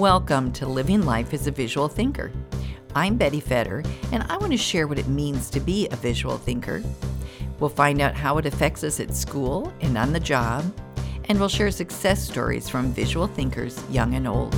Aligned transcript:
Welcome 0.00 0.50
to 0.52 0.66
Living 0.66 1.02
Life 1.02 1.34
as 1.34 1.46
a 1.46 1.50
Visual 1.50 1.86
Thinker. 1.86 2.32
I'm 2.94 3.18
Betty 3.18 3.38
Fetter, 3.38 3.82
and 4.12 4.22
I 4.30 4.38
want 4.38 4.50
to 4.50 4.56
share 4.56 4.86
what 4.86 4.98
it 4.98 5.08
means 5.08 5.50
to 5.50 5.60
be 5.60 5.88
a 5.88 5.96
visual 5.96 6.38
thinker. 6.38 6.82
We'll 7.58 7.68
find 7.68 8.00
out 8.00 8.14
how 8.14 8.38
it 8.38 8.46
affects 8.46 8.82
us 8.82 8.98
at 8.98 9.14
school 9.14 9.70
and 9.82 9.98
on 9.98 10.14
the 10.14 10.18
job, 10.18 10.64
and 11.26 11.38
we'll 11.38 11.50
share 11.50 11.70
success 11.70 12.26
stories 12.26 12.66
from 12.66 12.94
visual 12.94 13.26
thinkers, 13.26 13.78
young 13.90 14.14
and 14.14 14.26
old. 14.26 14.54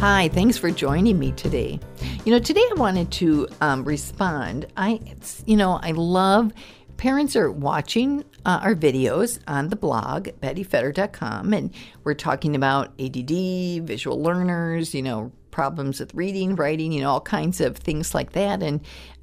Hi, 0.00 0.28
thanks 0.28 0.58
for 0.58 0.70
joining 0.70 1.18
me 1.18 1.32
today. 1.32 1.80
You 2.26 2.32
know, 2.32 2.38
today 2.38 2.68
I 2.70 2.74
wanted 2.74 3.10
to 3.12 3.48
um, 3.62 3.82
respond. 3.84 4.66
I, 4.76 5.00
you 5.46 5.56
know, 5.56 5.80
I 5.82 5.92
love 5.92 6.52
parents 6.96 7.36
are 7.36 7.50
watching 7.50 8.24
uh, 8.44 8.60
our 8.62 8.74
videos 8.74 9.38
on 9.46 9.68
the 9.68 9.76
blog, 9.76 10.28
bettyfetter.com, 10.40 11.52
and 11.52 11.74
we're 12.04 12.14
talking 12.14 12.54
about 12.54 12.92
ADD, 13.00 13.86
visual 13.86 14.20
learners, 14.22 14.94
you 14.94 15.02
know, 15.02 15.32
problems 15.50 16.00
with 16.00 16.14
reading, 16.14 16.56
writing, 16.56 16.92
you 16.92 17.00
know, 17.00 17.10
all 17.10 17.20
kinds 17.20 17.60
of 17.60 17.76
things 17.76 18.14
like 18.14 18.32
that. 18.32 18.62
And, 18.62 18.80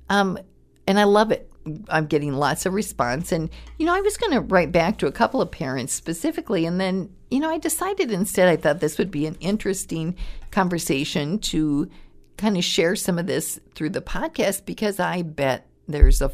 um, 0.10 0.40
and 0.88 1.00
I 1.00 1.04
love 1.04 1.32
it. 1.32 1.52
I'm 1.90 2.08
getting 2.08 2.34
lots 2.34 2.66
of 2.66 2.74
response. 2.74 3.32
And, 3.32 3.50
you 3.78 3.86
know, 3.86 3.94
I 3.94 4.02
was 4.02 4.18
going 4.18 4.32
to 4.32 4.42
write 4.42 4.72
back 4.72 4.98
to 5.00 5.08
a 5.08 5.12
couple 5.12 5.42
of 5.42 5.52
parents 5.52 5.94
specifically. 5.94 6.66
And 6.66 6.80
then, 6.80 7.14
you 7.30 7.40
know, 7.40 7.50
I 7.50 7.58
decided 7.58 8.12
instead 8.12 8.48
I 8.48 8.56
thought 8.56 8.80
this 8.80 8.98
would 8.98 9.12
be 9.12 9.26
an 9.26 9.38
interesting 9.40 10.16
conversation 10.52 11.40
to 11.40 11.90
kind 12.38 12.58
of 12.58 12.64
share 12.64 12.96
some 12.96 13.20
of 13.20 13.28
this 13.28 13.60
through 13.76 13.90
the 13.90 14.02
podcast 14.02 14.66
because 14.66 15.00
I 15.00 15.22
bet 15.22 15.68
there's 15.88 16.22
a 16.22 16.32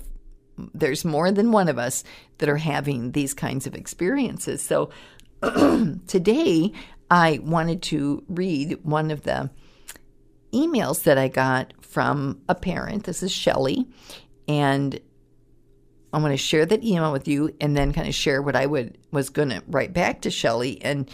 there's 0.73 1.05
more 1.05 1.31
than 1.31 1.51
one 1.51 1.67
of 1.67 1.77
us 1.77 2.03
that 2.37 2.49
are 2.49 2.57
having 2.57 3.11
these 3.11 3.33
kinds 3.33 3.67
of 3.67 3.75
experiences. 3.75 4.61
So 4.61 4.89
today 6.07 6.71
I 7.09 7.39
wanted 7.43 7.81
to 7.83 8.23
read 8.27 8.79
one 8.83 9.11
of 9.11 9.23
the 9.23 9.49
emails 10.53 11.03
that 11.03 11.17
I 11.17 11.27
got 11.27 11.73
from 11.81 12.41
a 12.47 12.55
parent. 12.55 13.03
This 13.03 13.21
is 13.21 13.31
Shelly, 13.31 13.87
and 14.47 14.99
I 16.13 16.19
want 16.19 16.31
to 16.31 16.37
share 16.37 16.65
that 16.65 16.83
email 16.83 17.11
with 17.11 17.27
you 17.27 17.53
and 17.59 17.75
then 17.75 17.93
kind 17.93 18.07
of 18.07 18.15
share 18.15 18.41
what 18.41 18.55
I 18.55 18.65
would 18.65 18.97
was 19.11 19.29
going 19.29 19.49
to 19.49 19.61
write 19.67 19.93
back 19.93 20.21
to 20.21 20.31
Shelly 20.31 20.81
and 20.81 21.09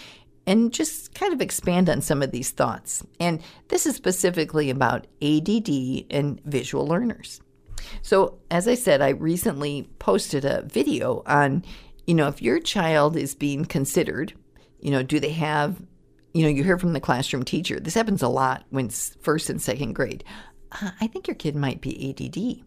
and 0.48 0.74
just 0.74 1.14
kind 1.14 1.34
of 1.34 1.42
expand 1.42 1.90
on 1.90 2.02
some 2.02 2.24
of 2.24 2.32
these 2.32 2.52
thoughts. 2.52 3.04
And 3.20 3.42
this 3.68 3.86
is 3.86 3.96
specifically 3.96 4.70
about 4.70 5.08
ADD 5.22 5.70
and 6.10 6.42
visual 6.46 6.88
learners. 6.88 7.42
So, 8.02 8.40
as 8.50 8.68
I 8.68 8.76
said, 8.76 9.02
I 9.02 9.10
recently 9.10 9.90
posted 10.00 10.46
a 10.46 10.64
video 10.64 11.24
on, 11.26 11.64
you 12.06 12.14
know, 12.14 12.28
if 12.28 12.42
your 12.42 12.60
child 12.60 13.16
is 13.16 13.36
being 13.36 13.66
considered, 13.66 14.34
you 14.80 14.92
know, 14.92 15.04
do 15.04 15.20
they 15.20 15.32
have, 15.32 15.82
you 16.34 16.44
know, 16.44 16.50
you 16.50 16.64
hear 16.64 16.78
from 16.78 16.94
the 16.94 17.00
classroom 17.00 17.44
teacher, 17.44 17.80
this 17.80 17.94
happens 17.94 18.22
a 18.22 18.28
lot 18.28 18.66
when 18.70 18.90
first 18.90 19.50
and 19.50 19.62
second 19.62 19.94
grade. 19.94 20.24
Uh, 20.72 20.92
I 21.00 21.08
think 21.08 21.28
your 21.28 21.36
kid 21.36 21.56
might 21.56 21.82
be 21.82 22.10
ADD. 22.10 22.66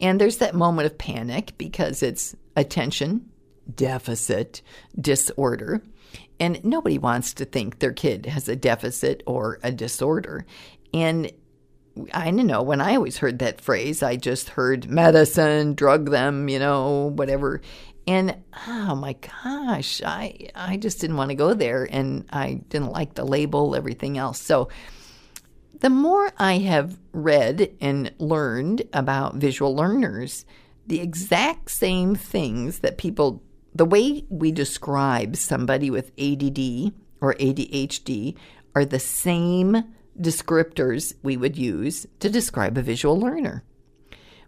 And 0.00 0.20
there's 0.20 0.38
that 0.38 0.54
moment 0.54 0.86
of 0.86 0.98
panic 0.98 1.54
because 1.56 2.02
it's 2.02 2.34
attention 2.56 3.30
deficit 3.72 4.62
disorder. 5.00 5.82
And 6.38 6.64
nobody 6.64 6.98
wants 6.98 7.32
to 7.34 7.44
think 7.44 7.78
their 7.78 7.92
kid 7.92 8.26
has 8.26 8.48
a 8.48 8.56
deficit 8.56 9.22
or 9.26 9.58
a 9.62 9.72
disorder. 9.72 10.46
And 10.92 11.30
I 12.12 12.30
don't 12.30 12.46
know. 12.46 12.62
When 12.62 12.80
I 12.80 12.96
always 12.96 13.18
heard 13.18 13.38
that 13.38 13.60
phrase, 13.60 14.02
I 14.02 14.16
just 14.16 14.50
heard 14.50 14.90
medicine, 14.90 15.74
drug 15.74 16.10
them, 16.10 16.48
you 16.48 16.58
know, 16.58 17.12
whatever. 17.14 17.60
And 18.06 18.36
oh 18.66 18.94
my 18.94 19.14
gosh, 19.14 20.02
I 20.04 20.50
I 20.54 20.76
just 20.76 21.00
didn't 21.00 21.16
want 21.16 21.30
to 21.30 21.36
go 21.36 21.54
there, 21.54 21.88
and 21.90 22.26
I 22.30 22.60
didn't 22.68 22.92
like 22.92 23.14
the 23.14 23.24
label, 23.24 23.74
everything 23.74 24.18
else. 24.18 24.40
So 24.40 24.68
the 25.80 25.90
more 25.90 26.32
I 26.38 26.58
have 26.58 26.98
read 27.12 27.76
and 27.80 28.12
learned 28.18 28.82
about 28.92 29.36
visual 29.36 29.74
learners, 29.74 30.44
the 30.86 31.00
exact 31.00 31.70
same 31.70 32.14
things 32.14 32.80
that 32.80 32.98
people, 32.98 33.42
the 33.74 33.84
way 33.84 34.24
we 34.28 34.52
describe 34.52 35.36
somebody 35.36 35.90
with 35.90 36.12
ADD 36.18 36.92
or 37.20 37.34
ADHD, 37.34 38.36
are 38.74 38.84
the 38.84 39.00
same 39.00 39.84
descriptors 40.20 41.14
we 41.22 41.36
would 41.36 41.56
use 41.56 42.06
to 42.20 42.30
describe 42.30 42.78
a 42.78 42.82
visual 42.82 43.18
learner. 43.18 43.64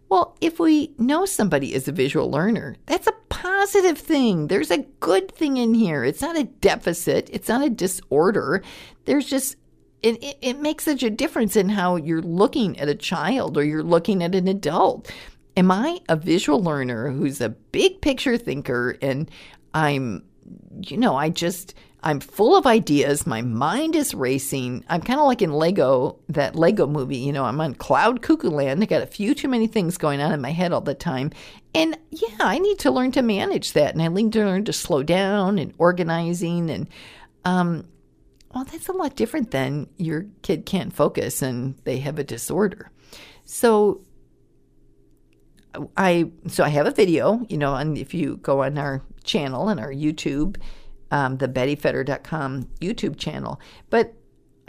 Well, 0.08 0.36
if 0.40 0.60
we 0.60 0.94
know 0.98 1.24
somebody 1.24 1.74
is 1.74 1.88
a 1.88 1.92
visual 1.92 2.30
learner, 2.30 2.76
that's 2.86 3.08
a 3.08 3.14
positive 3.28 3.98
thing. 3.98 4.46
There's 4.46 4.70
a 4.70 4.86
good 5.00 5.32
thing 5.32 5.56
in 5.56 5.74
here. 5.74 6.04
It's 6.04 6.22
not 6.22 6.38
a 6.38 6.44
deficit, 6.44 7.28
it's 7.32 7.48
not 7.48 7.64
a 7.64 7.70
disorder. 7.70 8.62
There's 9.04 9.26
just, 9.26 9.56
it, 10.02 10.22
it, 10.22 10.38
it 10.40 10.60
makes 10.60 10.84
such 10.84 11.02
a 11.02 11.10
difference 11.10 11.56
in 11.56 11.70
how 11.70 11.96
you're 11.96 12.22
looking 12.22 12.78
at 12.78 12.88
a 12.88 12.94
child 12.94 13.56
or 13.56 13.64
you're 13.64 13.82
looking 13.82 14.22
at 14.22 14.34
an 14.34 14.46
adult. 14.46 15.10
Am 15.56 15.70
I 15.72 16.00
a 16.08 16.16
visual 16.16 16.62
learner 16.62 17.10
who's 17.10 17.40
a 17.40 17.48
big 17.48 18.00
picture 18.00 18.36
thinker 18.36 18.96
and 19.02 19.28
I'm, 19.74 20.24
you 20.82 20.98
know, 20.98 21.16
I 21.16 21.30
just, 21.30 21.74
I'm 22.06 22.20
full 22.20 22.56
of 22.56 22.66
ideas. 22.66 23.26
My 23.26 23.42
mind 23.42 23.96
is 23.96 24.14
racing. 24.14 24.84
I'm 24.88 25.02
kind 25.02 25.18
of 25.18 25.26
like 25.26 25.42
in 25.42 25.52
Lego, 25.52 26.20
that 26.28 26.54
Lego 26.54 26.86
movie. 26.86 27.16
You 27.16 27.32
know, 27.32 27.44
I'm 27.44 27.60
on 27.60 27.74
cloud 27.74 28.22
cuckoo 28.22 28.48
land. 28.48 28.80
I 28.80 28.86
got 28.86 29.02
a 29.02 29.06
few 29.06 29.34
too 29.34 29.48
many 29.48 29.66
things 29.66 29.98
going 29.98 30.20
on 30.20 30.30
in 30.32 30.40
my 30.40 30.52
head 30.52 30.70
all 30.70 30.80
the 30.80 30.94
time. 30.94 31.32
And 31.74 31.98
yeah, 32.12 32.36
I 32.38 32.60
need 32.60 32.78
to 32.78 32.92
learn 32.92 33.10
to 33.10 33.22
manage 33.22 33.72
that. 33.72 33.92
And 33.92 34.00
I 34.00 34.06
need 34.06 34.32
to 34.34 34.44
learn 34.44 34.64
to 34.66 34.72
slow 34.72 35.02
down 35.02 35.58
and 35.58 35.74
organizing. 35.78 36.70
And, 36.70 36.88
um, 37.44 37.88
well, 38.54 38.62
that's 38.62 38.86
a 38.86 38.92
lot 38.92 39.16
different 39.16 39.50
than 39.50 39.88
your 39.96 40.26
kid 40.42 40.64
can't 40.64 40.92
focus 40.92 41.42
and 41.42 41.74
they 41.82 41.98
have 41.98 42.20
a 42.20 42.24
disorder. 42.24 42.92
So, 43.46 44.02
I 45.96 46.30
so 46.46 46.62
I 46.62 46.68
have 46.68 46.86
a 46.86 46.92
video, 46.92 47.44
you 47.48 47.58
know, 47.58 47.74
and 47.74 47.98
if 47.98 48.14
you 48.14 48.36
go 48.36 48.62
on 48.62 48.78
our 48.78 49.02
channel 49.24 49.68
and 49.68 49.80
our 49.80 49.92
YouTube, 49.92 50.56
um, 51.10 51.38
the 51.38 51.48
bettyfetter.com 51.48 52.68
YouTube 52.80 53.16
channel. 53.16 53.60
But 53.90 54.14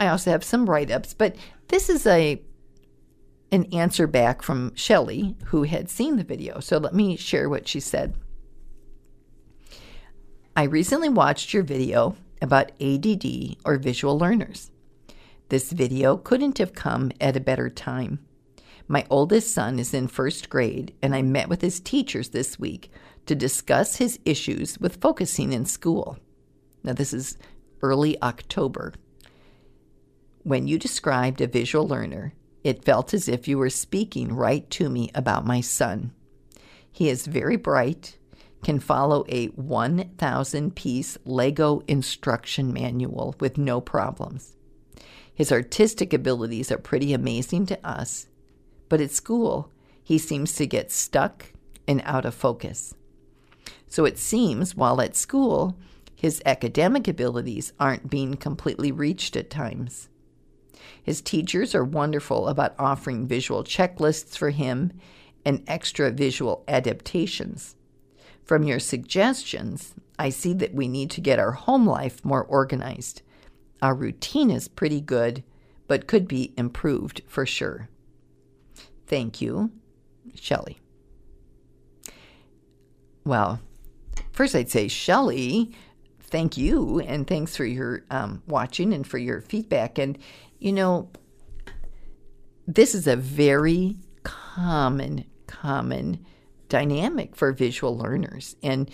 I 0.00 0.08
also 0.08 0.30
have 0.30 0.44
some 0.44 0.68
write 0.68 0.90
ups. 0.90 1.14
But 1.14 1.36
this 1.68 1.88
is 1.88 2.06
a 2.06 2.42
an 3.50 3.64
answer 3.72 4.06
back 4.06 4.42
from 4.42 4.74
Shelly, 4.74 5.34
who 5.46 5.62
had 5.62 5.88
seen 5.88 6.16
the 6.16 6.24
video. 6.24 6.60
So 6.60 6.76
let 6.76 6.94
me 6.94 7.16
share 7.16 7.48
what 7.48 7.66
she 7.66 7.80
said. 7.80 8.14
I 10.54 10.64
recently 10.64 11.08
watched 11.08 11.54
your 11.54 11.62
video 11.62 12.14
about 12.42 12.72
ADD 12.80 13.56
or 13.64 13.78
visual 13.78 14.18
learners. 14.18 14.70
This 15.48 15.72
video 15.72 16.18
couldn't 16.18 16.58
have 16.58 16.74
come 16.74 17.10
at 17.20 17.36
a 17.36 17.40
better 17.40 17.70
time. 17.70 18.18
My 18.86 19.06
oldest 19.08 19.52
son 19.54 19.78
is 19.78 19.94
in 19.94 20.08
first 20.08 20.50
grade, 20.50 20.94
and 21.00 21.14
I 21.14 21.22
met 21.22 21.48
with 21.48 21.62
his 21.62 21.80
teachers 21.80 22.30
this 22.30 22.58
week 22.58 22.90
to 23.26 23.34
discuss 23.34 23.96
his 23.96 24.18
issues 24.24 24.78
with 24.78 25.00
focusing 25.00 25.52
in 25.52 25.64
school. 25.64 26.18
Now, 26.88 26.94
this 26.94 27.12
is 27.12 27.36
early 27.82 28.18
October. 28.22 28.94
When 30.42 30.66
you 30.66 30.78
described 30.78 31.42
a 31.42 31.46
visual 31.46 31.86
learner, 31.86 32.32
it 32.64 32.82
felt 32.82 33.12
as 33.12 33.28
if 33.28 33.46
you 33.46 33.58
were 33.58 33.68
speaking 33.68 34.32
right 34.32 34.68
to 34.70 34.88
me 34.88 35.10
about 35.14 35.44
my 35.44 35.60
son. 35.60 36.12
He 36.90 37.10
is 37.10 37.26
very 37.26 37.56
bright, 37.56 38.16
can 38.64 38.80
follow 38.80 39.26
a 39.28 39.48
1,000 39.48 40.74
piece 40.76 41.18
Lego 41.26 41.82
instruction 41.86 42.72
manual 42.72 43.34
with 43.38 43.58
no 43.58 43.82
problems. 43.82 44.56
His 45.34 45.52
artistic 45.52 46.14
abilities 46.14 46.72
are 46.72 46.78
pretty 46.78 47.12
amazing 47.12 47.66
to 47.66 47.86
us, 47.86 48.28
but 48.88 49.02
at 49.02 49.10
school, 49.10 49.70
he 50.02 50.16
seems 50.16 50.54
to 50.54 50.66
get 50.66 50.90
stuck 50.90 51.52
and 51.86 52.00
out 52.06 52.24
of 52.24 52.34
focus. 52.34 52.94
So 53.88 54.06
it 54.06 54.16
seems 54.16 54.74
while 54.74 55.02
at 55.02 55.16
school, 55.16 55.76
his 56.18 56.42
academic 56.44 57.06
abilities 57.06 57.72
aren't 57.78 58.10
being 58.10 58.34
completely 58.34 58.90
reached 58.90 59.36
at 59.36 59.50
times. 59.50 60.08
His 61.00 61.20
teachers 61.20 61.76
are 61.76 61.84
wonderful 61.84 62.48
about 62.48 62.74
offering 62.76 63.28
visual 63.28 63.62
checklists 63.62 64.36
for 64.36 64.50
him 64.50 64.92
and 65.44 65.62
extra 65.68 66.10
visual 66.10 66.64
adaptations. 66.66 67.76
From 68.42 68.64
your 68.64 68.80
suggestions, 68.80 69.94
I 70.18 70.30
see 70.30 70.52
that 70.54 70.74
we 70.74 70.88
need 70.88 71.12
to 71.12 71.20
get 71.20 71.38
our 71.38 71.52
home 71.52 71.86
life 71.86 72.24
more 72.24 72.42
organized. 72.42 73.22
Our 73.80 73.94
routine 73.94 74.50
is 74.50 74.66
pretty 74.66 75.00
good, 75.00 75.44
but 75.86 76.08
could 76.08 76.26
be 76.26 76.52
improved 76.56 77.22
for 77.28 77.46
sure. 77.46 77.88
Thank 79.06 79.40
you, 79.40 79.70
Shelley. 80.34 80.80
Well, 83.24 83.60
first 84.32 84.56
I'd 84.56 84.68
say, 84.68 84.88
Shelley, 84.88 85.70
thank 86.28 86.56
you 86.56 87.00
and 87.00 87.26
thanks 87.26 87.56
for 87.56 87.64
your 87.64 88.04
um, 88.10 88.42
watching 88.46 88.92
and 88.92 89.06
for 89.06 89.18
your 89.18 89.40
feedback. 89.40 89.98
And, 89.98 90.18
you 90.58 90.72
know, 90.72 91.10
this 92.66 92.94
is 92.94 93.06
a 93.06 93.16
very 93.16 93.96
common, 94.22 95.24
common 95.46 96.24
dynamic 96.68 97.34
for 97.34 97.52
visual 97.52 97.96
learners. 97.96 98.56
And 98.62 98.90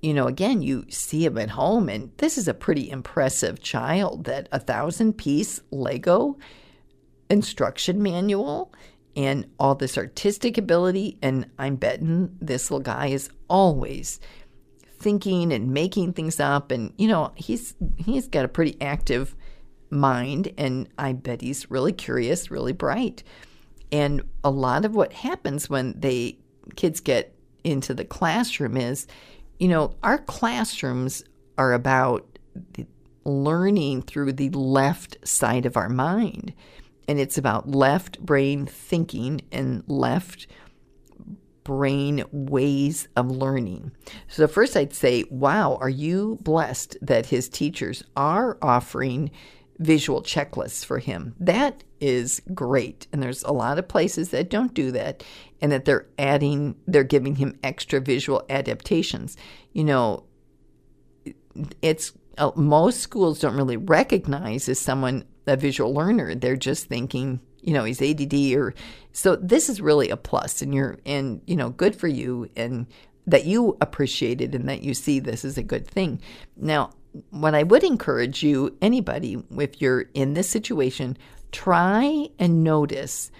you 0.00 0.14
know, 0.14 0.26
again, 0.26 0.62
you 0.62 0.84
see 0.88 1.24
him 1.24 1.38
at 1.38 1.50
home, 1.50 1.88
and 1.88 2.12
this 2.18 2.38
is 2.38 2.46
a 2.46 2.54
pretty 2.54 2.90
impressive 2.90 3.60
child 3.60 4.24
that 4.24 4.48
a 4.52 4.60
thousand 4.60 5.14
piece 5.14 5.60
Lego 5.70 6.38
instruction 7.28 8.02
manual 8.02 8.72
and 9.16 9.50
all 9.58 9.74
this 9.74 9.98
artistic 9.98 10.56
ability. 10.56 11.18
And 11.20 11.50
I'm 11.58 11.76
betting 11.76 12.36
this 12.40 12.70
little 12.70 12.82
guy 12.82 13.08
is 13.08 13.30
always 13.48 14.20
thinking 14.98 15.52
and 15.52 15.72
making 15.72 16.12
things 16.12 16.40
up. 16.40 16.70
And, 16.70 16.92
you 16.98 17.08
know, 17.08 17.32
he's 17.36 17.74
he's 17.96 18.28
got 18.28 18.44
a 18.44 18.48
pretty 18.48 18.80
active 18.80 19.34
mind, 19.90 20.52
and 20.58 20.88
I 20.98 21.12
bet 21.12 21.40
he's 21.40 21.70
really 21.70 21.92
curious, 21.92 22.50
really 22.50 22.72
bright. 22.72 23.22
And 23.90 24.22
a 24.44 24.50
lot 24.50 24.84
of 24.84 24.94
what 24.94 25.12
happens 25.12 25.70
when 25.70 25.98
they 25.98 26.38
kids 26.76 27.00
get 27.00 27.34
into 27.64 27.94
the 27.94 28.04
classroom 28.04 28.76
is, 28.76 29.06
you 29.58 29.68
know, 29.68 29.94
our 30.02 30.18
classrooms 30.18 31.24
are 31.56 31.72
about 31.72 32.38
learning 33.24 34.02
through 34.02 34.32
the 34.32 34.50
left 34.50 35.16
side 35.26 35.66
of 35.66 35.76
our 35.76 35.88
mind. 35.88 36.52
And 37.08 37.18
it's 37.18 37.38
about 37.38 37.70
left 37.70 38.20
brain 38.20 38.66
thinking 38.66 39.40
and 39.50 39.82
left 39.86 40.46
brain 41.68 42.24
ways 42.32 43.08
of 43.14 43.30
learning. 43.30 43.92
So, 44.26 44.48
first, 44.48 44.74
I'd 44.74 44.94
say, 44.94 45.24
wow, 45.30 45.76
are 45.82 45.90
you 45.90 46.38
blessed 46.40 46.96
that 47.02 47.26
his 47.26 47.46
teachers 47.50 48.02
are 48.16 48.56
offering 48.62 49.30
visual 49.78 50.22
checklists 50.22 50.82
for 50.82 50.98
him? 50.98 51.34
That 51.38 51.84
is 52.00 52.40
great. 52.54 53.06
And 53.12 53.22
there's 53.22 53.42
a 53.42 53.52
lot 53.52 53.78
of 53.78 53.86
places 53.86 54.30
that 54.30 54.48
don't 54.48 54.72
do 54.72 54.90
that 54.92 55.22
and 55.60 55.70
that 55.70 55.84
they're 55.84 56.06
adding, 56.18 56.74
they're 56.86 57.04
giving 57.04 57.36
him 57.36 57.58
extra 57.62 58.00
visual 58.00 58.46
adaptations. 58.48 59.36
You 59.74 59.84
know, 59.84 60.24
it's 61.82 62.12
uh, 62.38 62.52
most 62.56 63.00
schools 63.00 63.40
don't 63.40 63.56
really 63.56 63.76
recognize 63.76 64.70
as 64.70 64.80
someone 64.80 65.26
a 65.46 65.54
visual 65.54 65.92
learner. 65.92 66.34
They're 66.34 66.56
just 66.56 66.86
thinking, 66.86 67.40
you 67.60 67.72
know, 67.72 67.84
he's 67.84 68.02
ADD 68.02 68.52
or 68.54 68.74
so 69.12 69.36
this 69.36 69.68
is 69.68 69.80
really 69.80 70.10
a 70.10 70.16
plus 70.16 70.62
and 70.62 70.74
you're 70.74 70.98
and 71.04 71.40
you 71.46 71.56
know, 71.56 71.70
good 71.70 71.94
for 71.94 72.08
you 72.08 72.48
and 72.56 72.86
that 73.26 73.44
you 73.44 73.76
appreciate 73.80 74.40
it 74.40 74.54
and 74.54 74.68
that 74.68 74.82
you 74.82 74.94
see 74.94 75.20
this 75.20 75.44
as 75.44 75.58
a 75.58 75.62
good 75.62 75.86
thing. 75.86 76.20
Now, 76.56 76.90
what 77.30 77.54
I 77.54 77.62
would 77.62 77.84
encourage 77.84 78.42
you, 78.42 78.76
anybody, 78.80 79.42
if 79.52 79.80
you're 79.80 80.06
in 80.14 80.34
this 80.34 80.48
situation, 80.48 81.16
try 81.52 82.28
and 82.38 82.64
notice 82.64 83.30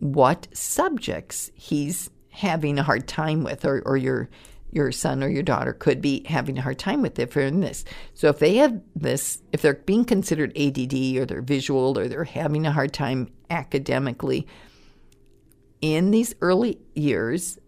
what 0.00 0.48
subjects 0.52 1.50
he's 1.54 2.10
having 2.30 2.78
a 2.78 2.82
hard 2.82 3.08
time 3.08 3.42
with 3.42 3.64
or, 3.64 3.82
or 3.84 3.96
your 3.96 4.28
your 4.70 4.92
son 4.92 5.22
or 5.22 5.28
your 5.28 5.42
daughter 5.42 5.72
could 5.72 6.00
be 6.00 6.24
having 6.26 6.58
a 6.58 6.62
hard 6.62 6.78
time 6.78 7.02
with 7.02 7.18
if 7.18 7.32
they're 7.32 7.46
in 7.46 7.60
this. 7.60 7.84
So 8.14 8.28
if 8.28 8.38
they 8.38 8.56
have 8.56 8.80
this, 8.94 9.40
if 9.52 9.62
they're 9.62 9.74
being 9.74 10.04
considered 10.04 10.56
ADD 10.56 10.94
or 11.16 11.26
they're 11.26 11.42
visual 11.42 11.98
or 11.98 12.08
they're 12.08 12.24
having 12.24 12.66
a 12.66 12.72
hard 12.72 12.92
time 12.92 13.30
academically, 13.50 14.46
in 15.80 16.10
these 16.10 16.34
early 16.40 16.78
years, 16.94 17.58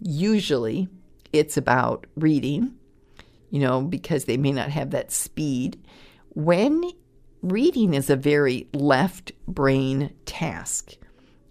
usually 0.00 0.88
it's 1.32 1.56
about 1.56 2.06
reading, 2.16 2.74
you 3.50 3.60
know, 3.60 3.82
because 3.82 4.24
they 4.24 4.36
may 4.36 4.52
not 4.52 4.70
have 4.70 4.90
that 4.90 5.12
speed. 5.12 5.78
When 6.30 6.82
reading 7.42 7.94
is 7.94 8.10
a 8.10 8.16
very 8.16 8.68
left 8.72 9.32
brain 9.46 10.12
task. 10.26 10.96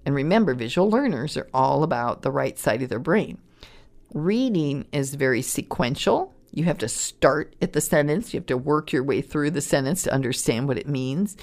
And 0.05 0.15
remember, 0.15 0.53
visual 0.53 0.89
learners 0.89 1.37
are 1.37 1.49
all 1.53 1.83
about 1.83 2.21
the 2.21 2.31
right 2.31 2.57
side 2.57 2.81
of 2.81 2.89
their 2.89 2.99
brain. 2.99 3.37
Reading 4.13 4.85
is 4.91 5.15
very 5.15 5.41
sequential. 5.41 6.33
You 6.51 6.63
have 6.63 6.77
to 6.79 6.87
start 6.87 7.55
at 7.61 7.73
the 7.73 7.81
sentence, 7.81 8.33
you 8.33 8.39
have 8.39 8.47
to 8.47 8.57
work 8.57 8.91
your 8.91 9.03
way 9.03 9.21
through 9.21 9.51
the 9.51 9.61
sentence 9.61 10.03
to 10.03 10.13
understand 10.13 10.67
what 10.67 10.77
it 10.77 10.87
means. 10.87 11.35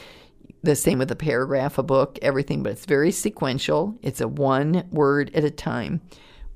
The 0.63 0.75
same 0.75 0.99
with 0.99 1.11
a 1.11 1.17
paragraph, 1.17 1.77
a 1.77 1.83
book, 1.83 2.19
everything, 2.23 2.63
but 2.63 2.73
it's 2.73 2.87
very 2.87 3.11
sequential. 3.11 3.99
It's 4.03 4.21
a 4.21 4.29
one 4.29 4.89
word 4.91 5.31
at 5.35 5.45
a 5.45 5.51
time. 5.51 6.01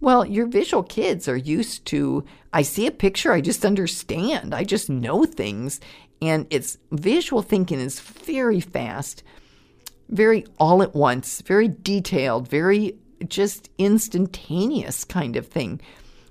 Well, 0.00 0.24
your 0.24 0.46
visual 0.46 0.82
kids 0.82 1.28
are 1.28 1.36
used 1.36 1.84
to, 1.86 2.24
I 2.52 2.62
see 2.62 2.86
a 2.86 2.90
picture, 2.92 3.32
I 3.32 3.40
just 3.40 3.64
understand, 3.64 4.54
I 4.54 4.64
just 4.64 4.88
know 4.88 5.24
things. 5.24 5.80
And 6.22 6.46
it's 6.50 6.78
visual 6.90 7.42
thinking 7.42 7.80
is 7.80 8.00
very 8.00 8.60
fast, 8.60 9.22
very 10.08 10.46
all 10.58 10.82
at 10.82 10.94
once, 10.94 11.42
very 11.42 11.68
detailed, 11.68 12.48
very 12.48 12.96
just 13.26 13.70
instantaneous 13.78 15.04
kind 15.04 15.36
of 15.36 15.46
thing. 15.46 15.80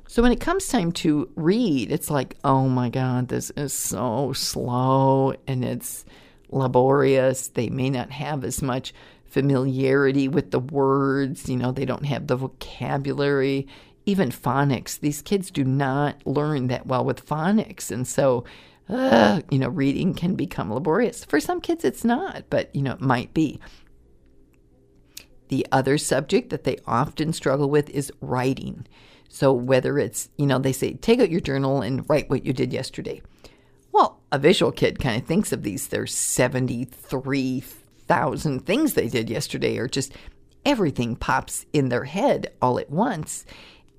So 0.07 0.21
when 0.21 0.31
it 0.31 0.39
comes 0.39 0.67
time 0.67 0.93
to 0.93 1.29
read, 1.35 1.91
it's 1.91 2.09
like, 2.09 2.37
oh 2.43 2.69
my 2.69 2.89
God, 2.89 3.27
this 3.27 3.51
is 3.51 3.73
so 3.73 4.31
slow 4.33 5.33
and 5.47 5.65
it's 5.65 6.05
laborious. 6.49 7.49
They 7.49 7.69
may 7.69 7.89
not 7.89 8.11
have 8.11 8.45
as 8.45 8.61
much 8.61 8.93
familiarity 9.25 10.27
with 10.27 10.51
the 10.51 10.59
words, 10.59 11.49
you 11.49 11.57
know, 11.57 11.71
they 11.71 11.85
don't 11.85 12.05
have 12.05 12.27
the 12.27 12.37
vocabulary, 12.37 13.67
even 14.05 14.29
phonics. 14.29 14.99
These 14.99 15.21
kids 15.21 15.51
do 15.51 15.65
not 15.65 16.25
learn 16.25 16.67
that 16.67 16.87
well 16.87 17.03
with 17.03 17.25
phonics. 17.25 17.91
And 17.91 18.07
so, 18.07 18.45
uh, 18.87 19.41
you 19.51 19.59
know, 19.59 19.67
reading 19.67 20.13
can 20.13 20.35
become 20.35 20.73
laborious. 20.73 21.25
For 21.25 21.41
some 21.41 21.59
kids, 21.59 21.83
it's 21.83 22.05
not, 22.05 22.45
but, 22.49 22.73
you 22.73 22.81
know, 22.81 22.93
it 22.93 23.01
might 23.01 23.33
be. 23.33 23.59
The 25.49 25.65
other 25.71 25.97
subject 25.97 26.49
that 26.49 26.63
they 26.63 26.77
often 26.85 27.33
struggle 27.33 27.69
with 27.69 27.89
is 27.89 28.11
writing. 28.21 28.85
So, 29.29 29.51
whether 29.53 29.99
it's, 29.99 30.29
you 30.37 30.45
know, 30.45 30.59
they 30.59 30.71
say, 30.71 30.93
take 30.93 31.19
out 31.19 31.31
your 31.31 31.41
journal 31.41 31.81
and 31.81 32.09
write 32.09 32.29
what 32.29 32.45
you 32.45 32.53
did 32.53 32.71
yesterday. 32.73 33.21
Well, 33.91 34.21
a 34.31 34.39
visual 34.39 34.71
kid 34.71 34.99
kind 34.99 35.21
of 35.21 35.27
thinks 35.27 35.51
of 35.51 35.63
these, 35.63 35.87
there's 35.87 36.13
73,000 36.13 38.65
things 38.65 38.93
they 38.93 39.07
did 39.07 39.29
yesterday, 39.29 39.77
or 39.77 39.87
just 39.87 40.13
everything 40.65 41.15
pops 41.15 41.65
in 41.73 41.89
their 41.89 42.05
head 42.05 42.51
all 42.61 42.79
at 42.79 42.89
once. 42.89 43.45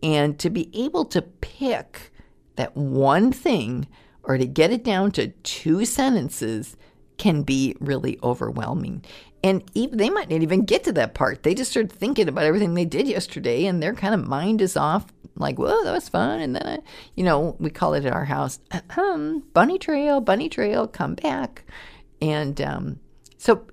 And 0.03 0.39
to 0.39 0.51
be 0.51 0.71
able 0.73 1.05
to 1.07 1.23
pick 1.23 2.13
that 2.57 2.77
one 2.77 3.33
thing 3.33 3.89
or 4.23 4.39
to 4.39 4.47
get 4.47 4.71
it 4.71 4.85
down 4.85 5.11
to 5.13 5.29
two 5.29 5.85
sentences 5.85 6.77
can 7.17 7.43
be 7.43 7.75
really 7.81 8.19
overwhelming. 8.23 9.05
And 9.43 9.63
even, 9.75 9.99
they 9.99 10.11
might 10.11 10.29
not 10.29 10.43
even 10.43 10.65
get 10.65 10.85
to 10.85 10.93
that 10.93 11.15
part. 11.15 11.45
They 11.45 11.55
just 11.55 11.71
start 11.71 11.93
thinking 11.93 12.29
about 12.29 12.45
everything 12.45 12.75
they 12.75 12.85
did 12.85 13.07
yesterday, 13.07 13.67
and 13.67 13.83
their 13.83 13.95
kind 13.95 14.15
of 14.15 14.27
mind 14.27 14.61
is 14.61 14.77
off. 14.77 15.07
Like, 15.37 15.59
whoa, 15.59 15.85
that 15.85 15.93
was 15.93 16.09
fun. 16.09 16.41
And 16.41 16.57
then, 16.57 16.67
I, 16.67 16.79
you 17.15 17.23
know, 17.23 17.57
we 17.61 17.71
call 17.71 17.95
it 17.95 18.05
at 18.05 18.13
our 18.13 18.25
house, 18.25 18.59
bunny 19.53 19.79
trail, 19.79 20.21
bunny 20.21 20.49
trail, 20.49 20.89
come 20.89 21.15
back. 21.15 21.65
And 22.21 22.61
um, 22.61 23.01
so 23.37 23.65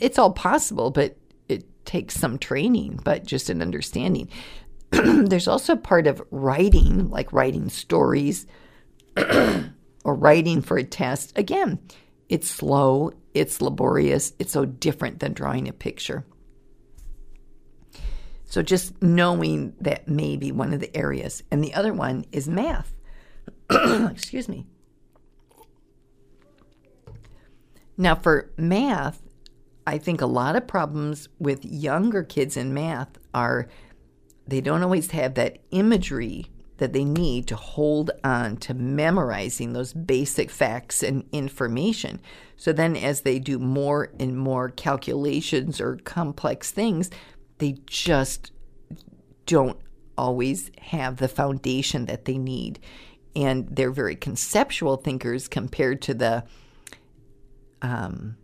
it's 0.00 0.18
all 0.18 0.32
possible, 0.32 0.90
but 0.90 1.16
it 1.48 1.64
takes 1.84 2.14
some 2.14 2.38
training, 2.38 3.00
but 3.04 3.26
just 3.26 3.50
an 3.50 3.60
understanding. 3.60 4.28
There's 4.90 5.48
also 5.48 5.76
part 5.76 6.06
of 6.06 6.22
writing, 6.30 7.10
like 7.10 7.32
writing 7.32 7.68
stories 7.68 8.46
or 9.16 10.14
writing 10.14 10.62
for 10.62 10.78
a 10.78 10.84
test. 10.84 11.36
Again, 11.36 11.78
it's 12.32 12.48
slow, 12.48 13.12
it's 13.34 13.60
laborious, 13.60 14.32
it's 14.38 14.52
so 14.52 14.64
different 14.64 15.20
than 15.20 15.34
drawing 15.34 15.68
a 15.68 15.72
picture. 15.74 16.24
So 18.46 18.62
just 18.62 19.02
knowing 19.02 19.74
that 19.82 20.08
may 20.08 20.38
be 20.38 20.50
one 20.50 20.72
of 20.72 20.80
the 20.80 20.96
areas. 20.96 21.42
And 21.50 21.62
the 21.62 21.74
other 21.74 21.92
one 21.92 22.24
is 22.32 22.48
math. 22.48 22.94
Excuse 23.70 24.48
me. 24.48 24.66
Now, 27.98 28.14
for 28.14 28.50
math, 28.56 29.20
I 29.86 29.98
think 29.98 30.22
a 30.22 30.26
lot 30.26 30.56
of 30.56 30.66
problems 30.66 31.28
with 31.38 31.66
younger 31.66 32.22
kids 32.22 32.56
in 32.56 32.72
math 32.72 33.10
are 33.34 33.68
they 34.48 34.62
don't 34.62 34.82
always 34.82 35.10
have 35.10 35.34
that 35.34 35.58
imagery 35.70 36.50
that 36.82 36.92
they 36.92 37.04
need 37.04 37.46
to 37.46 37.54
hold 37.54 38.10
on 38.24 38.56
to 38.56 38.74
memorizing 38.74 39.72
those 39.72 39.92
basic 39.92 40.50
facts 40.50 41.00
and 41.00 41.22
information. 41.30 42.20
So 42.56 42.72
then, 42.72 42.96
as 42.96 43.20
they 43.20 43.38
do 43.38 43.60
more 43.60 44.10
and 44.18 44.36
more 44.36 44.68
calculations 44.68 45.80
or 45.80 45.98
complex 45.98 46.72
things, 46.72 47.08
they 47.58 47.76
just 47.86 48.50
don't 49.46 49.78
always 50.18 50.72
have 50.80 51.18
the 51.18 51.28
foundation 51.28 52.06
that 52.06 52.24
they 52.24 52.36
need. 52.36 52.80
And 53.36 53.68
they're 53.68 53.92
very 53.92 54.16
conceptual 54.16 54.96
thinkers 54.96 55.46
compared 55.46 56.02
to 56.02 56.14
the 56.14 56.42
um, 57.80 58.36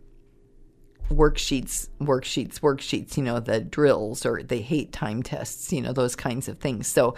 worksheets, 1.11 1.89
worksheets, 1.99 2.61
worksheets, 2.61 3.17
you 3.17 3.23
know, 3.23 3.41
the 3.41 3.59
drills 3.59 4.25
or 4.25 4.41
they 4.43 4.61
hate 4.61 4.93
time 4.93 5.23
tests, 5.23 5.73
you 5.73 5.81
know, 5.81 5.91
those 5.91 6.15
kinds 6.15 6.47
of 6.47 6.59
things. 6.59 6.87
So 6.87 7.15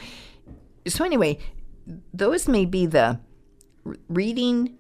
so 0.88 1.06
anyway, 1.06 1.38
those 2.14 2.48
may 2.48 2.66
be 2.66 2.86
the 2.86 3.20
reading, 4.08 4.78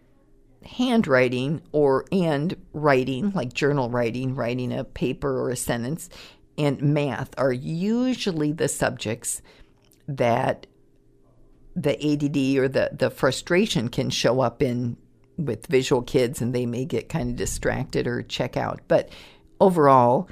handwriting, 0.63 1.61
or 1.71 2.05
and 2.11 2.55
writing, 2.73 3.31
like 3.31 3.53
journal 3.53 3.89
writing, 3.89 4.35
writing 4.35 4.71
a 4.71 4.83
paper 4.83 5.41
or 5.41 5.49
a 5.49 5.55
sentence, 5.55 6.09
and 6.57 6.81
math 6.81 7.33
are 7.37 7.53
usually 7.53 8.51
the 8.51 8.67
subjects 8.67 9.41
that 10.07 10.67
the 11.75 11.95
ADD 11.95 12.57
or 12.57 12.67
the 12.67 12.89
the 12.91 13.09
frustration 13.09 13.87
can 13.87 14.09
show 14.09 14.41
up 14.41 14.61
in 14.61 14.97
with 15.37 15.65
visual 15.67 16.01
kids 16.01 16.41
and 16.41 16.53
they 16.53 16.65
may 16.65 16.85
get 16.85 17.09
kind 17.09 17.29
of 17.29 17.35
distracted 17.35 18.07
or 18.07 18.21
check 18.21 18.57
out. 18.57 18.81
But 18.87 19.09
overall, 19.59 20.29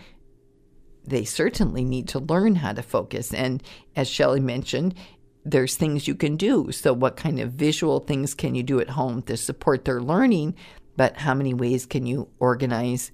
they 1.05 1.23
certainly 1.23 1.83
need 1.83 2.07
to 2.09 2.19
learn 2.19 2.55
how 2.55 2.73
to 2.73 2.83
focus. 2.83 3.33
And 3.33 3.63
as 3.95 4.07
Shelly 4.07 4.39
mentioned, 4.39 4.93
there's 5.45 5.75
things 5.75 6.07
you 6.07 6.15
can 6.15 6.35
do. 6.35 6.71
So, 6.71 6.93
what 6.93 7.15
kind 7.15 7.39
of 7.39 7.53
visual 7.53 7.99
things 7.99 8.33
can 8.33 8.55
you 8.55 8.63
do 8.63 8.79
at 8.79 8.89
home 8.89 9.21
to 9.23 9.37
support 9.37 9.85
their 9.85 10.01
learning? 10.01 10.55
But 10.97 11.17
how 11.17 11.33
many 11.33 11.53
ways 11.53 11.85
can 11.85 12.05
you 12.05 12.29
organize 12.39 13.11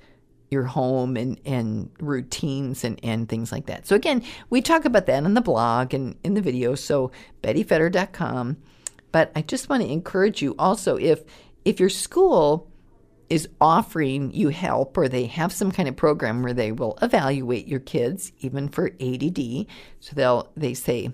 your 0.49 0.63
home 0.63 1.17
and, 1.17 1.39
and 1.45 1.91
routines 1.99 2.83
and, 2.83 2.99
and 3.03 3.29
things 3.29 3.51
like 3.51 3.67
that? 3.67 3.85
So, 3.85 3.95
again, 3.95 4.23
we 4.49 4.61
talk 4.61 4.85
about 4.85 5.05
that 5.05 5.23
on 5.23 5.33
the 5.33 5.41
blog 5.41 5.93
and 5.93 6.15
in 6.23 6.33
the 6.33 6.41
video. 6.41 6.75
So, 6.75 7.11
bettyfetter.com. 7.43 8.57
But 9.11 9.31
I 9.35 9.41
just 9.41 9.69
want 9.69 9.83
to 9.83 9.91
encourage 9.91 10.41
you 10.41 10.55
also 10.59 10.97
if 10.97 11.23
if 11.63 11.79
your 11.79 11.89
school 11.89 12.69
is 13.29 13.49
offering 13.59 14.31
you 14.33 14.49
help 14.49 14.97
or 14.97 15.07
they 15.07 15.25
have 15.25 15.51
some 15.51 15.71
kind 15.71 15.89
of 15.89 15.95
program 15.95 16.43
where 16.43 16.53
they 16.53 16.71
will 16.71 16.97
evaluate 17.01 17.67
your 17.67 17.79
kids 17.79 18.31
even 18.39 18.69
for 18.69 18.91
ADD 19.01 19.65
so 19.99 20.13
they'll 20.13 20.51
they 20.55 20.73
say 20.73 21.11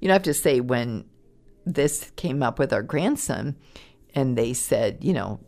you 0.00 0.08
know 0.08 0.14
I 0.14 0.16
have 0.16 0.22
to 0.24 0.34
say 0.34 0.60
when 0.60 1.04
this 1.64 2.10
came 2.16 2.42
up 2.42 2.58
with 2.58 2.72
our 2.72 2.82
grandson 2.82 3.56
and 4.14 4.36
they 4.36 4.52
said 4.52 4.98
you 5.00 5.12
know 5.12 5.40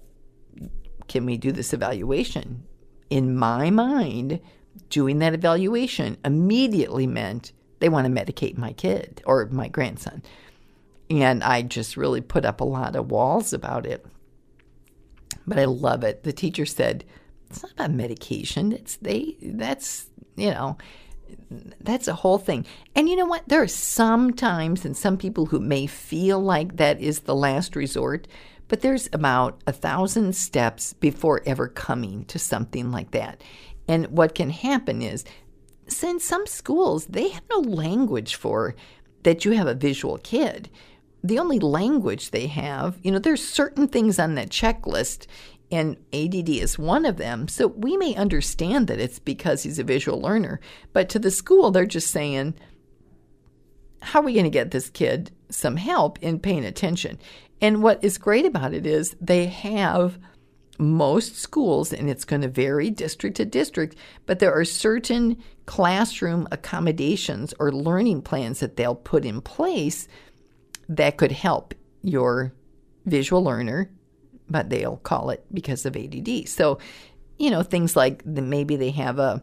can 1.09 1.27
we 1.27 1.37
do 1.37 1.53
this 1.53 1.73
evaluation 1.73 2.65
in 3.09 3.37
my 3.37 3.71
mind 3.71 4.41
doing 4.89 5.19
that 5.19 5.35
evaluation 5.35 6.17
immediately 6.25 7.07
meant 7.07 7.53
they 7.81 7.89
want 7.89 8.07
to 8.07 8.13
medicate 8.13 8.59
my 8.59 8.73
kid 8.73 9.23
or 9.27 9.47
my 9.47 9.69
grandson 9.69 10.23
and 11.09 11.43
I 11.43 11.63
just 11.63 11.97
really 11.97 12.21
put 12.21 12.45
up 12.45 12.61
a 12.61 12.65
lot 12.65 12.95
of 12.95 13.11
walls 13.11 13.53
about 13.53 13.87
it 13.87 14.07
but 15.47 15.59
I 15.59 15.65
love 15.65 16.05
it. 16.05 16.23
The 16.23 16.33
teacher 16.33 16.67
said, 16.67 17.05
"It's 17.49 17.63
not 17.63 17.73
about 17.73 17.91
medication. 17.91 18.73
It's 18.73 18.97
they. 18.97 19.37
That's 19.43 20.09
you 20.37 20.51
know." 20.51 20.79
That's 21.81 22.09
a 22.09 22.15
whole 22.15 22.39
thing. 22.39 22.67
And 22.95 23.09
you 23.09 23.17
know 23.17 23.27
what? 23.27 23.49
There 23.49 23.63
are 23.63 23.69
some 23.69 24.33
times 24.33 24.85
and 24.85 24.97
some 24.97 25.17
people 25.17 25.47
who 25.47 25.61
may 25.61 25.87
feel 25.87 26.41
like 26.41 26.77
that 26.77 27.01
is 27.01 27.21
the 27.21 27.35
last 27.35 27.77
resort, 27.77 28.29
but 28.69 28.81
there's 28.81 29.09
about 29.13 29.61
a 29.67 29.73
thousand 29.73 30.35
steps 30.35 30.93
before 30.95 31.43
ever 31.47 31.69
coming 31.69 32.25
to 32.27 32.39
something 32.39 32.91
like 32.91 33.11
that. 33.13 33.43
And 33.89 34.07
what 34.09 34.35
can 34.35 34.51
happen 34.51 35.03
is, 35.03 35.25
since 35.89 36.25
some 36.25 36.47
schools, 36.47 37.07
they 37.07 37.31
have 37.31 37.43
no 37.51 37.59
language 37.59 38.37
for 38.37 38.77
that 39.25 39.45
you 39.45 39.53
have 39.53 39.67
a 39.67 39.75
visual 39.75 40.19
kid 40.19 40.71
the 41.23 41.39
only 41.39 41.59
language 41.59 42.31
they 42.31 42.47
have, 42.47 42.99
you 43.03 43.11
know, 43.11 43.19
there's 43.19 43.47
certain 43.47 43.89
things 43.89 44.19
on 44.19 44.35
that 44.35 44.51
checklist, 44.51 45.27
and 45.71 45.97
ADD 46.13 46.49
is 46.49 46.79
one 46.79 47.05
of 47.05 47.17
them. 47.17 47.49
So 47.49 47.69
we 47.69 47.97
may 47.97 48.15
understand 48.15 48.89
that 48.89 49.01
it's 49.01 49.19
because 49.19 49.63
he's 49.63 49.79
a 49.79 49.85
visual 49.85 50.21
learner, 50.21 50.61
but 50.93 51.09
to 51.11 51.19
the 51.19 51.31
school, 51.31 51.71
they're 51.71 51.87
just 51.87 52.11
saying, 52.11 52.55
how 54.03 54.21
are 54.21 54.25
we 54.25 54.33
going 54.33 54.45
to 54.45 54.51
get 54.51 54.71
this 54.71 54.91
kid 54.91 55.31
some 55.51 55.77
help 55.77 56.19
in 56.23 56.41
paying 56.41 56.65
attention? 56.65 57.19
And 57.61 57.83
what 57.83 58.03
is 58.03 58.19
great 58.19 58.47
about 58.47 58.75
it 58.75 58.87
is 58.87 59.15
they 59.21 59.47
have 59.47 60.19
most 60.79 61.37
schools, 61.37 61.93
and 61.93 62.09
it's 62.09 62.25
going 62.25 62.41
to 62.41 62.49
vary 62.49 62.89
district 62.89 63.37
to 63.37 63.45
district, 63.45 63.97
but 64.25 64.39
there 64.39 64.53
are 64.53 64.65
certain 64.65 65.37
classroom 65.67 66.49
accommodations 66.51 67.53
or 67.61 67.71
learning 67.71 68.23
plans 68.23 68.61
that 68.61 68.77
they'll 68.77 68.95
put 68.95 69.27
in 69.27 69.43
place 69.43 70.09
that 70.89 71.19
could 71.19 71.33
help 71.33 71.75
your 72.03 72.55
visual 73.05 73.45
learner, 73.45 73.91
but 74.51 74.69
they'll 74.69 74.99
call 74.99 75.31
it 75.31 75.45
because 75.53 75.87
of 75.87 75.97
ADD. 75.97 76.49
So, 76.49 76.79
you 77.39 77.51
know, 77.51 77.63
things 77.63 77.97
like 77.97 78.23
the, 78.27 78.43
maybe 78.43 78.77
they 78.77 78.91
have 78.91 79.19
a 79.19 79.43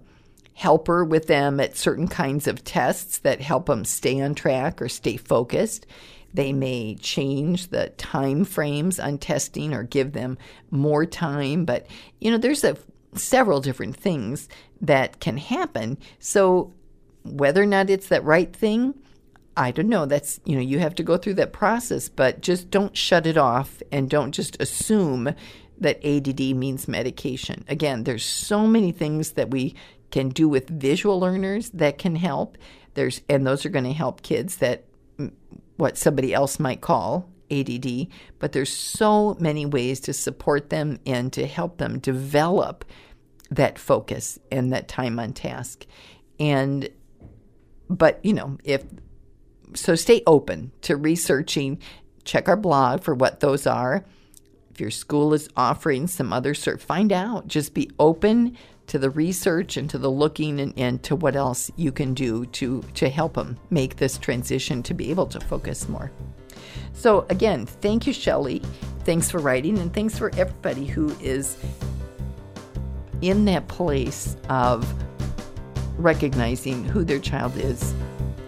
helper 0.53 1.05
with 1.05 1.27
them 1.27 1.59
at 1.59 1.77
certain 1.77 2.07
kinds 2.07 2.47
of 2.47 2.63
tests 2.63 3.19
that 3.19 3.39
help 3.41 3.67
them 3.67 3.85
stay 3.85 4.19
on 4.21 4.35
track 4.35 4.81
or 4.81 4.89
stay 4.89 5.15
focused. 5.17 5.85
They 6.33 6.51
may 6.51 6.95
change 6.95 7.67
the 7.67 7.89
time 7.97 8.43
frames 8.43 8.99
on 8.99 9.17
testing 9.17 9.73
or 9.73 9.83
give 9.83 10.13
them 10.13 10.37
more 10.69 11.05
time, 11.05 11.65
but 11.65 11.87
you 12.19 12.29
know, 12.29 12.37
there's 12.37 12.63
a 12.63 12.77
several 13.13 13.61
different 13.61 13.95
things 13.95 14.49
that 14.81 15.19
can 15.19 15.37
happen. 15.37 15.97
So 16.19 16.73
whether 17.23 17.61
or 17.61 17.67
not 17.67 17.89
it's 17.89 18.09
that 18.09 18.23
right 18.23 18.53
thing, 18.53 18.93
I 19.57 19.71
don't 19.71 19.89
know. 19.89 20.05
That's, 20.05 20.39
you 20.45 20.55
know, 20.55 20.61
you 20.61 20.79
have 20.79 20.95
to 20.95 21.03
go 21.03 21.17
through 21.17 21.33
that 21.35 21.51
process, 21.51 22.07
but 22.07 22.41
just 22.41 22.69
don't 22.69 22.95
shut 22.95 23.25
it 23.25 23.37
off 23.37 23.81
and 23.91 24.09
don't 24.09 24.31
just 24.31 24.55
assume 24.61 25.33
that 25.79 26.05
ADD 26.05 26.55
means 26.55 26.87
medication. 26.87 27.65
Again, 27.67 28.03
there's 28.03 28.23
so 28.23 28.67
many 28.67 28.91
things 28.91 29.31
that 29.31 29.49
we 29.49 29.75
can 30.11 30.29
do 30.29 30.47
with 30.47 30.69
visual 30.69 31.19
learners 31.19 31.69
that 31.71 31.97
can 31.97 32.15
help. 32.15 32.57
There's 32.93 33.21
and 33.27 33.45
those 33.45 33.65
are 33.65 33.69
going 33.69 33.85
to 33.85 33.93
help 33.93 34.21
kids 34.21 34.57
that 34.57 34.85
mm, 35.17 35.31
what 35.75 35.97
somebody 35.97 36.33
else 36.33 36.59
might 36.59 36.81
call 36.81 37.29
ADD, 37.51 38.07
but 38.39 38.51
there's 38.51 38.71
so 38.71 39.35
many 39.39 39.65
ways 39.65 39.99
to 40.01 40.13
support 40.13 40.69
them 40.69 40.99
and 41.05 41.33
to 41.33 41.45
help 41.47 41.77
them 41.77 41.99
develop 41.99 42.85
that 43.49 43.79
focus 43.79 44.39
and 44.51 44.71
that 44.71 44.87
time 44.87 45.19
on 45.19 45.33
task. 45.33 45.85
And 46.39 46.89
but, 47.89 48.19
you 48.23 48.33
know, 48.33 48.57
if 48.63 48.83
so 49.73 49.95
stay 49.95 50.21
open 50.25 50.71
to 50.81 50.95
researching. 50.95 51.79
Check 52.23 52.47
our 52.47 52.57
blog 52.57 53.03
for 53.03 53.13
what 53.13 53.39
those 53.39 53.67
are. 53.67 54.05
If 54.71 54.81
your 54.81 54.91
school 54.91 55.33
is 55.33 55.49
offering 55.55 56.07
some 56.07 56.31
other 56.31 56.53
cert, 56.53 56.81
find 56.81 57.11
out. 57.11 57.47
Just 57.47 57.73
be 57.73 57.89
open 57.99 58.57
to 58.87 58.97
the 58.97 59.09
research 59.09 59.75
and 59.77 59.89
to 59.89 59.97
the 59.97 60.09
looking 60.09 60.59
and, 60.59 60.73
and 60.77 61.03
to 61.03 61.15
what 61.15 61.35
else 61.35 61.69
you 61.75 61.91
can 61.91 62.13
do 62.13 62.45
to 62.45 62.81
to 62.93 63.09
help 63.09 63.33
them 63.33 63.57
make 63.69 63.97
this 63.97 64.17
transition 64.17 64.81
to 64.83 64.93
be 64.93 65.09
able 65.09 65.27
to 65.27 65.39
focus 65.41 65.89
more. 65.89 66.11
So 66.93 67.25
again, 67.29 67.65
thank 67.65 68.07
you, 68.07 68.13
Shelly. 68.13 68.61
Thanks 69.03 69.29
for 69.29 69.39
writing, 69.39 69.77
and 69.79 69.93
thanks 69.93 70.17
for 70.17 70.33
everybody 70.35 70.85
who 70.85 71.09
is 71.21 71.57
in 73.21 73.45
that 73.45 73.67
place 73.67 74.35
of 74.49 74.91
recognizing 75.97 76.83
who 76.83 77.03
their 77.03 77.19
child 77.19 77.57
is 77.57 77.93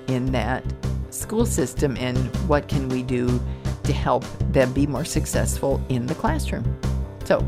in 0.08 0.32
that 0.32 0.64
school 1.12 1.46
system 1.46 1.98
and 1.98 2.18
what 2.48 2.68
can 2.68 2.90
we 2.90 3.04
do 3.04 3.40
to 3.84 3.94
help 3.94 4.24
them 4.52 4.72
be 4.74 4.86
more 4.86 5.06
successful 5.06 5.82
in 5.90 6.06
the 6.06 6.16
classroom. 6.16 6.78
So, 7.26 7.46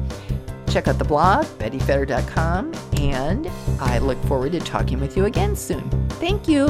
check 0.70 0.88
out 0.88 0.98
the 0.98 1.06
blog, 1.06 1.46
bettyfetter.com, 1.60 2.74
and 2.94 3.48
I 3.80 4.00
look 4.00 4.22
forward 4.25 4.53
to 4.53 4.60
talking 4.60 5.00
with 5.00 5.18
you 5.18 5.25
again 5.25 5.56
soon. 5.56 5.89
Thank 6.10 6.48
you. 6.48 6.68